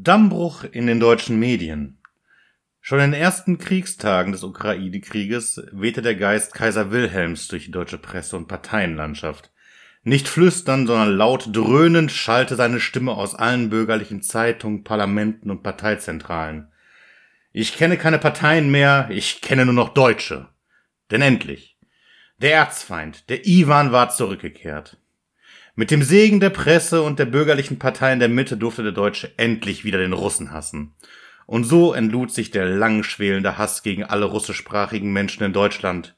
[0.00, 1.98] Dammbruch in den deutschen Medien.
[2.80, 7.98] Schon in den ersten Kriegstagen des Ukraine-Krieges wehte der Geist Kaiser Wilhelms durch die deutsche
[7.98, 9.50] Presse- und Parteienlandschaft.
[10.04, 16.70] Nicht flüstern, sondern laut dröhnend schallte seine Stimme aus allen bürgerlichen Zeitungen, Parlamenten und Parteizentralen.
[17.50, 20.48] Ich kenne keine Parteien mehr, ich kenne nur noch Deutsche.
[21.10, 21.76] Denn endlich,
[22.40, 24.96] der Erzfeind, der Iwan war zurückgekehrt.
[25.78, 29.84] Mit dem Segen der Presse und der bürgerlichen Parteien der Mitte durfte der Deutsche endlich
[29.84, 30.92] wieder den Russen hassen.
[31.46, 36.16] Und so entlud sich der langschwelende Hass gegen alle russischsprachigen Menschen in Deutschland.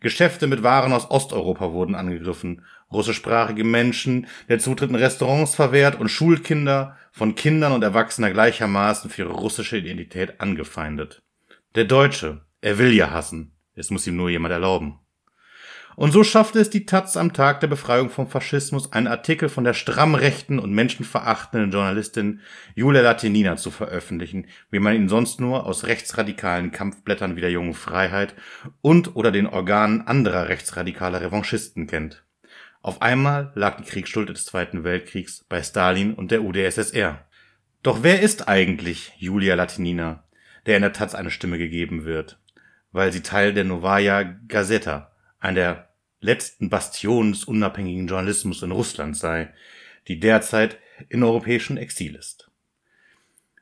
[0.00, 6.08] Geschäfte mit Waren aus Osteuropa wurden angegriffen, russischsprachige Menschen der Zutritt in Restaurants verwehrt und
[6.08, 11.22] Schulkinder von Kindern und Erwachsener gleichermaßen für ihre russische Identität angefeindet.
[11.76, 14.98] Der Deutsche, er will ja hassen, es muss ihm nur jemand erlauben.
[15.94, 19.64] Und so schaffte es die Taz am Tag der Befreiung vom Faschismus, einen Artikel von
[19.64, 22.40] der stramm rechten und menschenverachtenden Journalistin
[22.74, 27.74] Julia Latinina zu veröffentlichen, wie man ihn sonst nur aus rechtsradikalen Kampfblättern wie der Jungen
[27.74, 28.34] Freiheit
[28.80, 32.24] und oder den Organen anderer rechtsradikaler Revanchisten kennt.
[32.80, 37.26] Auf einmal lag die Kriegsschuld des Zweiten Weltkriegs bei Stalin und der UdSSR.
[37.82, 40.24] Doch wer ist eigentlich Julia Latinina,
[40.66, 42.40] der in der Taz eine Stimme gegeben wird?
[42.90, 45.11] Weil sie Teil der Novaya Gazeta
[45.42, 45.88] einer der
[46.20, 49.52] letzten Bastionen des unabhängigen Journalismus in Russland sei,
[50.08, 52.48] die derzeit in europäischem Exil ist.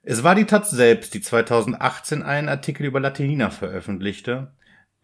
[0.03, 4.53] Es war die Taz selbst, die 2018 einen Artikel über Latinina veröffentlichte,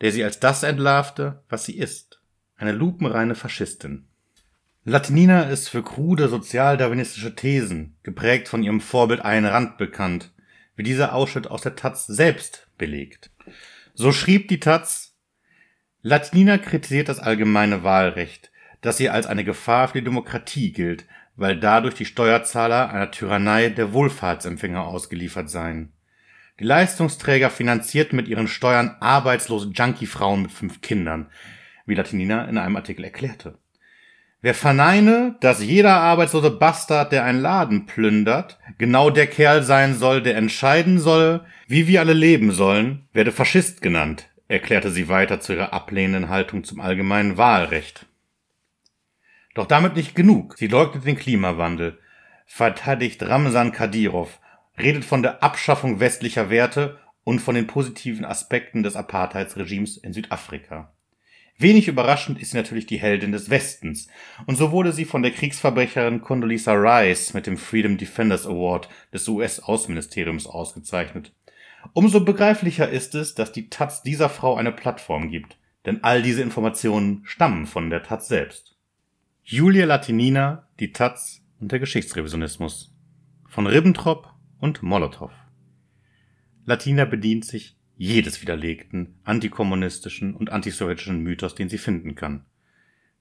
[0.00, 2.20] der sie als das entlarvte, was sie ist.
[2.56, 4.06] Eine lupenreine Faschistin.
[4.84, 10.32] Latinina ist für krude sozialdarwinistische Thesen, geprägt von ihrem Vorbild Ayn Rand bekannt,
[10.76, 13.30] wie dieser Ausschnitt aus der Taz selbst belegt.
[13.94, 15.15] So schrieb die Taz
[16.08, 21.04] Latinina kritisiert das allgemeine Wahlrecht, das sie als eine Gefahr für die Demokratie gilt,
[21.34, 25.90] weil dadurch die Steuerzahler einer Tyrannei der Wohlfahrtsempfänger ausgeliefert seien.
[26.60, 31.28] Die Leistungsträger finanzierten mit ihren Steuern arbeitslose Junkie-Frauen mit fünf Kindern,
[31.86, 33.58] wie Latinina in einem Artikel erklärte.
[34.40, 40.22] Wer verneine, dass jeder arbeitslose Bastard, der einen Laden plündert, genau der Kerl sein soll,
[40.22, 45.54] der entscheiden soll, wie wir alle leben sollen, werde Faschist genannt, erklärte sie weiter zu
[45.54, 48.06] ihrer ablehnenden Haltung zum allgemeinen Wahlrecht.
[49.54, 50.56] Doch damit nicht genug.
[50.58, 51.98] Sie leugnet den Klimawandel,
[52.46, 54.38] verteidigt Ramsan Kadyrov,
[54.78, 60.92] redet von der Abschaffung westlicher Werte und von den positiven Aspekten des Apartheidsregimes in Südafrika.
[61.58, 64.08] Wenig überraschend ist sie natürlich die Heldin des Westens,
[64.46, 69.26] und so wurde sie von der Kriegsverbrecherin Condoleezza Rice mit dem Freedom Defenders Award des
[69.26, 71.32] US-Außenministeriums ausgezeichnet.
[71.92, 76.42] Umso begreiflicher ist es, dass die Taz dieser Frau eine Plattform gibt, denn all diese
[76.42, 78.76] Informationen stammen von der Taz selbst.
[79.42, 82.94] Julia Latinina, die Taz und der Geschichtsrevisionismus
[83.48, 85.30] von Ribbentrop und Molotow.
[86.64, 92.44] Latina bedient sich jedes widerlegten, antikommunistischen und antisowjetischen Mythos, den sie finden kann.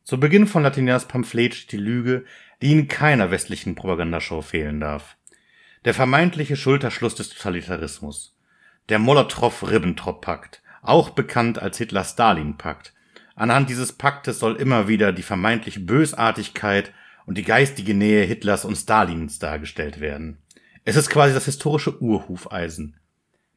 [0.03, 2.25] Zu Beginn von Latinas Pamphlet steht die Lüge,
[2.61, 5.17] die in keiner westlichen Propagandashow fehlen darf.
[5.85, 8.34] Der vermeintliche Schulterschluss des Totalitarismus
[8.89, 12.93] der Molotow-Ribbentrop-Pakt, auch bekannt als Hitler-Stalin-Pakt.
[13.35, 16.93] Anhand dieses Paktes soll immer wieder die vermeintliche Bösartigkeit
[17.25, 20.37] und die geistige Nähe Hitlers und Stalins dargestellt werden.
[20.83, 22.97] Es ist quasi das historische Urhufeisen.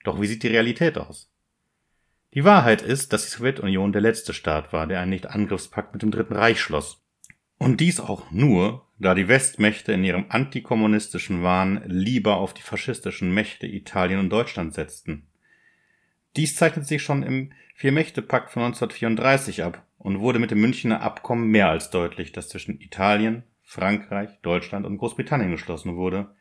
[0.04, 1.30] Doch wie sieht die Realität aus?
[2.34, 6.10] Die Wahrheit ist, dass die Sowjetunion der letzte Staat war, der einen Nicht-Angriffspakt mit dem
[6.10, 7.02] Dritten Reich schloss.
[7.58, 13.34] Und dies auch nur, da die Westmächte in ihrem antikommunistischen Wahn lieber auf die faschistischen
[13.34, 15.26] Mächte Italien und Deutschland setzten.
[16.36, 21.48] Dies zeichnet sich schon im Vier-Mächte-Pakt von 1934 ab und wurde mit dem Münchner Abkommen
[21.48, 26.34] mehr als deutlich, das zwischen Italien, Frankreich, Deutschland und Großbritannien geschlossen wurde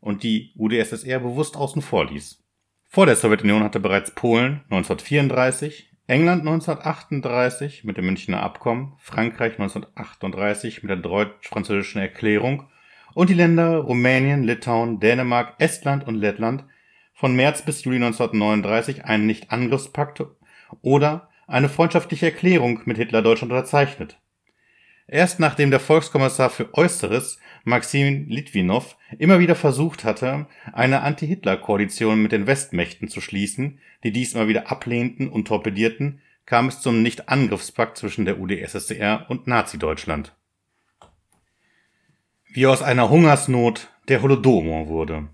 [0.00, 2.42] und die UdSSR bewusst außen vor ließ.
[2.88, 10.82] Vor der Sowjetunion hatte bereits Polen 1934, England 1938 mit dem Münchner Abkommen, Frankreich 1938
[10.82, 12.64] mit der Deutsch-Französischen Erklärung
[13.14, 16.66] und die Länder Rumänien, Litauen, Dänemark, Estland und Lettland
[17.14, 20.22] von März bis Juli 1939 einen Nicht-Angriffspakt
[20.82, 24.18] oder eine freundschaftliche Erklärung mit Hitler-Deutschland unterzeichnet.
[25.12, 32.32] Erst nachdem der Volkskommissar für Äußeres Maxim Litwinow immer wieder versucht hatte, eine Anti-Hitler-Koalition mit
[32.32, 37.98] den Westmächten zu schließen, die dies immer wieder ablehnten und torpedierten, kam es zum Nicht-Angriffspakt
[37.98, 40.34] zwischen der UdSSR und Nazi-Deutschland.
[42.46, 45.28] Wie aus einer Hungersnot der Holodomor wurde.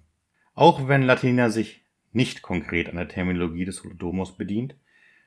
[0.57, 4.75] Auch wenn Latina sich nicht konkret an der Terminologie des Holodomors bedient,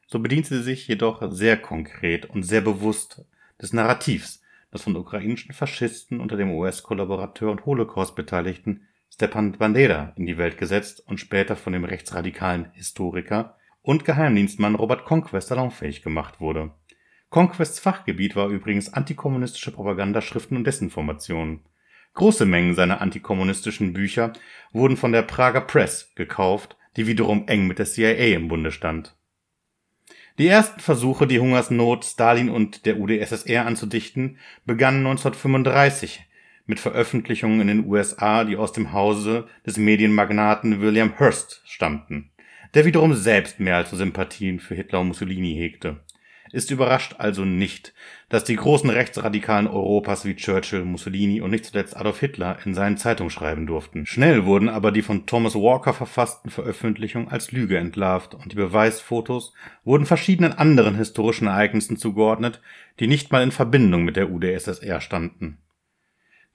[0.08, 3.24] so bedient sie sich jedoch sehr konkret und sehr bewusst
[3.62, 4.41] des Narrativs,
[4.72, 11.04] das von ukrainischen Faschisten unter dem US-Kollaborateur und Holocaust-Beteiligten Stepan Bandera in die Welt gesetzt
[11.06, 16.72] und später von dem rechtsradikalen Historiker und Geheimdienstmann Robert Conquest salonfähig gemacht wurde.
[17.30, 21.62] Conquests Fachgebiet war übrigens antikommunistische Propaganda, Schriften und Desinformation.
[22.14, 24.34] Große Mengen seiner antikommunistischen Bücher
[24.74, 29.16] wurden von der Prager Press gekauft, die wiederum eng mit der CIA im Bunde stand.
[30.38, 36.26] Die ersten Versuche, die Hungersnot Stalin und der UdSSR anzudichten, begannen 1935
[36.66, 42.32] mit Veröffentlichungen in den USA, die aus dem Hause des Medienmagnaten William Hearst stammten,
[42.74, 46.00] der wiederum selbst mehr als Sympathien für Hitler und Mussolini hegte
[46.52, 47.94] ist überrascht also nicht,
[48.30, 52.98] dass die großen Rechtsradikalen Europas wie Churchill, Mussolini und nicht zuletzt Adolf Hitler in seinen
[52.98, 54.06] Zeitungen schreiben durften.
[54.06, 59.54] Schnell wurden aber die von Thomas Walker verfassten Veröffentlichungen als Lüge entlarvt und die Beweisfotos
[59.84, 62.62] wurden verschiedenen anderen historischen Ereignissen zugeordnet,
[63.00, 65.58] die nicht mal in Verbindung mit der UdSSR standen.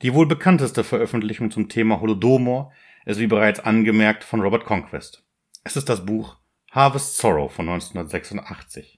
[0.03, 2.73] Die wohl bekannteste Veröffentlichung zum Thema Holodomor
[3.07, 5.25] ist wie bereits angemerkt von Robert Conquest.
[5.65, 6.37] Es ist das Buch
[6.71, 8.96] Harvest Sorrow von 1986.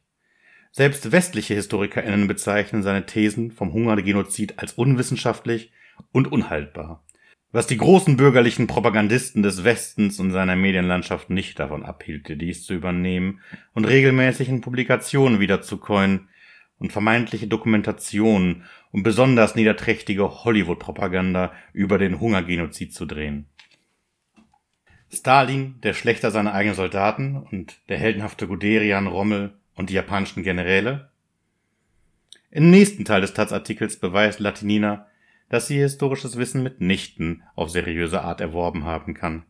[0.78, 5.72] Selbst westliche HistorikerInnen bezeichnen seine Thesen vom Hungergenozid als unwissenschaftlich
[6.12, 7.02] und unhaltbar.
[7.50, 12.74] Was die großen bürgerlichen Propagandisten des Westens und seiner Medienlandschaft nicht davon abhielt, dies zu
[12.74, 13.40] übernehmen
[13.74, 16.28] und regelmäßig in Publikationen wiederzukäuen
[16.78, 23.46] und vermeintliche Dokumentationen und besonders niederträchtige Hollywood-Propaganda über den Hungergenozid zu drehen.
[25.12, 31.10] Stalin, der Schlechter seiner eigenen Soldaten und der heldenhafte Guderian Rommel und die japanischen Generäle?
[32.50, 35.06] Im nächsten Teil des Taz-Artikels beweist Latinina,
[35.48, 39.44] dass sie historisches Wissen mitnichten auf seriöse Art erworben haben kann.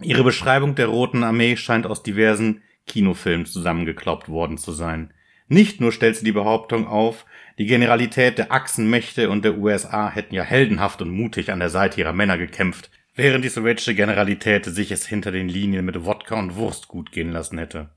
[0.00, 5.12] Ihre Beschreibung der Roten Armee scheint aus diversen Kinofilmen zusammengeklaubt worden zu sein.
[5.48, 7.26] Nicht nur stellt sie die Behauptung auf,
[7.58, 12.00] die Generalität der Achsenmächte und der USA hätten ja heldenhaft und mutig an der Seite
[12.00, 16.54] ihrer Männer gekämpft, während die sowjetische Generalität sich es hinter den Linien mit Wodka und
[16.54, 17.90] Wurst gut gehen lassen hätte.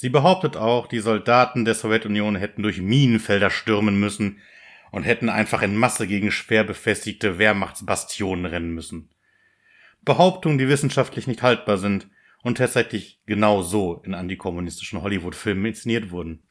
[0.00, 4.38] Sie behauptet auch, die Soldaten der Sowjetunion hätten durch Minenfelder stürmen müssen
[4.92, 9.10] und hätten einfach in Masse gegen schwer befestigte Wehrmachtsbastionen rennen müssen.
[10.00, 12.08] Behauptungen, die wissenschaftlich nicht haltbar sind
[12.42, 16.44] und tatsächlich genau so in antikommunistischen Hollywood-Filmen inszeniert wurden.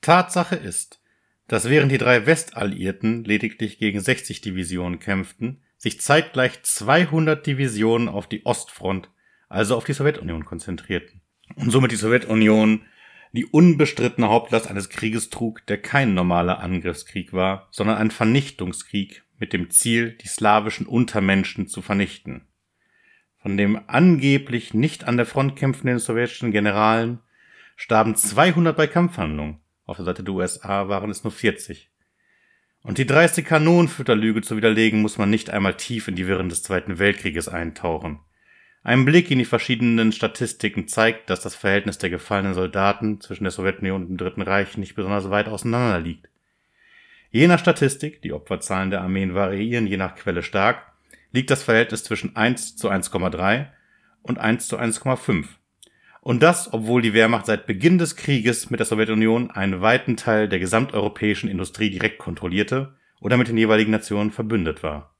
[0.00, 1.00] Tatsache ist,
[1.46, 8.28] dass während die drei Westalliierten lediglich gegen 60 Divisionen kämpften, sich zeitgleich 200 Divisionen auf
[8.28, 9.08] die Ostfront,
[9.48, 11.22] also auf die Sowjetunion konzentrierten
[11.54, 12.82] und somit die Sowjetunion
[13.32, 19.52] die unbestrittene Hauptlast eines Krieges trug, der kein normaler Angriffskrieg war, sondern ein Vernichtungskrieg mit
[19.52, 22.46] dem Ziel, die slawischen Untermenschen zu vernichten.
[23.42, 27.20] Von dem angeblich nicht an der Front kämpfenden sowjetischen Generalen
[27.76, 29.60] starben 200 bei Kampfhandlungen.
[29.84, 31.90] Auf der Seite der USA waren es nur 40.
[32.82, 36.62] Und die dreiste Kanonenfütterlüge zu widerlegen, muss man nicht einmal tief in die Wirren des
[36.62, 38.20] Zweiten Weltkrieges eintauchen.
[38.86, 43.50] Ein Blick in die verschiedenen Statistiken zeigt, dass das Verhältnis der gefallenen Soldaten zwischen der
[43.50, 46.28] Sowjetunion und dem Dritten Reich nicht besonders weit auseinander liegt.
[47.32, 50.92] Je nach Statistik, die Opferzahlen der Armeen variieren je nach Quelle stark,
[51.32, 53.66] liegt das Verhältnis zwischen 1 zu 1,3
[54.22, 55.46] und 1 zu 1,5.
[56.20, 60.48] Und das, obwohl die Wehrmacht seit Beginn des Krieges mit der Sowjetunion einen weiten Teil
[60.48, 65.16] der gesamteuropäischen Industrie direkt kontrollierte oder mit den jeweiligen Nationen verbündet war.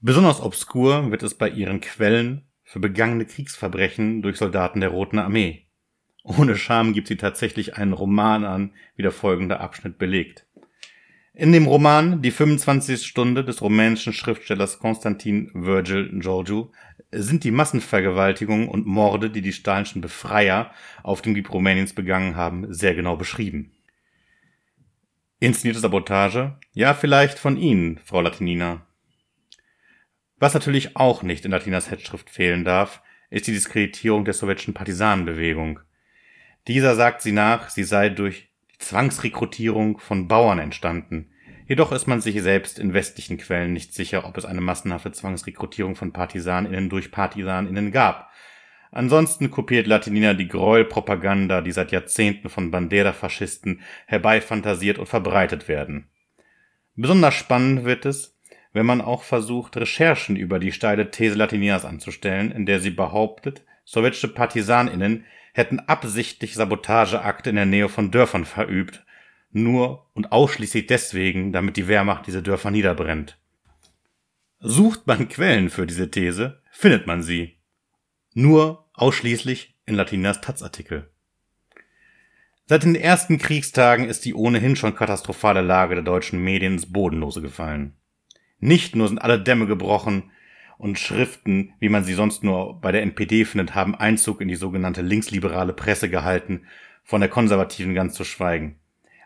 [0.00, 5.64] Besonders obskur wird es bei ihren Quellen für begangene Kriegsverbrechen durch Soldaten der Roten Armee.
[6.22, 10.46] Ohne Scham gibt sie tatsächlich einen Roman an, wie der folgende Abschnitt belegt.
[11.32, 13.06] In dem Roman Die 25.
[13.06, 16.70] Stunde des rumänischen Schriftstellers Konstantin Virgil Georgiou
[17.10, 20.70] sind die Massenvergewaltigungen und Morde, die die stalinischen Befreier
[21.02, 23.72] auf dem Gebiet Rumäniens begangen haben, sehr genau beschrieben.
[25.40, 26.58] Inszenierte Sabotage?
[26.74, 28.87] Ja, vielleicht von Ihnen, Frau Latinina.
[30.38, 35.80] Was natürlich auch nicht in Latinas Hetzschrift fehlen darf, ist die Diskreditierung der sowjetischen Partisanenbewegung.
[36.66, 41.30] Dieser sagt sie nach, sie sei durch die Zwangsrekrutierung von Bauern entstanden.
[41.66, 45.96] Jedoch ist man sich selbst in westlichen Quellen nicht sicher, ob es eine massenhafte Zwangsrekrutierung
[45.96, 48.30] von PartisanInnen durch PartisanInnen gab.
[48.90, 56.08] Ansonsten kopiert Latinina die Gräuelpropaganda, die seit Jahrzehnten von Bandera-Faschisten herbeifantasiert und verbreitet werden.
[56.96, 58.37] Besonders spannend wird es,
[58.78, 63.64] wenn man auch versucht, Recherchen über die steile These Latininas anzustellen, in der sie behauptet,
[63.84, 69.04] sowjetische PartisanInnen hätten absichtlich Sabotageakte in der Nähe von Dörfern verübt,
[69.50, 73.36] nur und ausschließlich deswegen, damit die Wehrmacht diese Dörfer niederbrennt.
[74.60, 77.56] Sucht man Quellen für diese These, findet man sie.
[78.32, 81.10] Nur ausschließlich in Latinas Taz-Artikel.
[82.66, 87.42] Seit den ersten Kriegstagen ist die ohnehin schon katastrophale Lage der deutschen Medien ins Bodenlose
[87.42, 87.96] gefallen.
[88.60, 90.30] Nicht nur sind alle Dämme gebrochen
[90.78, 94.56] und Schriften, wie man sie sonst nur bei der NPD findet, haben Einzug in die
[94.56, 96.66] sogenannte linksliberale Presse gehalten,
[97.04, 98.78] von der konservativen ganz zu schweigen.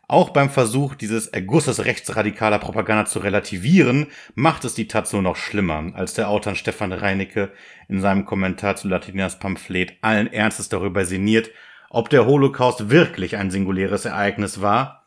[0.08, 5.36] Auch beim Versuch, dieses Ergusses rechtsradikaler Propaganda zu relativieren, macht es die Taz nur noch
[5.36, 7.50] schlimmer, als der Autor Stefan Reinecke
[7.88, 11.50] in seinem Kommentar zu Latinas Pamphlet allen Ernstes darüber sinniert,
[11.88, 15.04] ob der Holocaust wirklich ein singuläres Ereignis war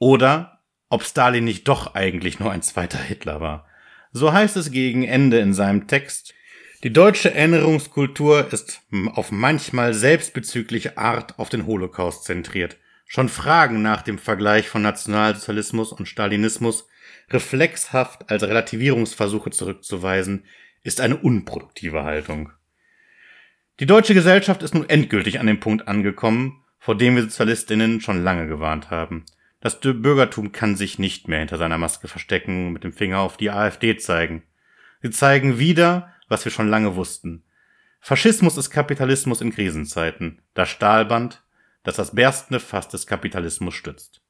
[0.00, 0.58] oder
[0.88, 3.67] ob Stalin nicht doch eigentlich nur ein zweiter Hitler war.
[4.12, 6.34] So heißt es gegen Ende in seinem Text,
[6.84, 8.82] die deutsche Erinnerungskultur ist
[9.14, 12.76] auf manchmal selbstbezügliche Art auf den Holocaust zentriert.
[13.04, 16.86] Schon Fragen nach dem Vergleich von Nationalsozialismus und Stalinismus
[17.30, 20.44] reflexhaft als Relativierungsversuche zurückzuweisen,
[20.82, 22.52] ist eine unproduktive Haltung.
[23.80, 28.22] Die deutsche Gesellschaft ist nun endgültig an dem Punkt angekommen, vor dem wir Sozialistinnen schon
[28.22, 29.24] lange gewarnt haben.
[29.60, 33.36] Das Bürgertum kann sich nicht mehr hinter seiner Maske verstecken und mit dem Finger auf
[33.36, 34.44] die AfD zeigen.
[35.02, 37.44] Sie zeigen wieder, was wir schon lange wussten.
[38.00, 40.42] Faschismus ist Kapitalismus in Krisenzeiten.
[40.54, 41.42] Das Stahlband,
[41.82, 44.22] das das berstende Fass des Kapitalismus stützt.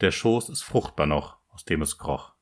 [0.00, 2.35] Der Schoß ist fruchtbar noch, aus dem es kroch.